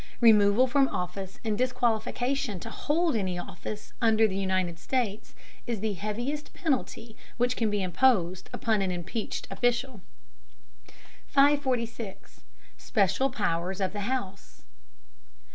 [0.19, 5.35] Removal from office and disqualification to hold any office under the United States
[5.67, 10.01] is the heaviest penalty which can be imposed upon an impeached official.
[11.27, 12.41] 546.
[12.79, 14.63] SPECIAL POWERS OF THE HOUSE.